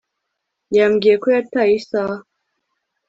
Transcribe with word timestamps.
yambwiye 0.75 1.15
ko 1.21 1.27
yataye 1.35 1.71
isaha 1.79 2.17